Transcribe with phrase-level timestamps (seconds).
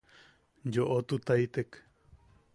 [0.77, 1.71] Yoʼotutaitek.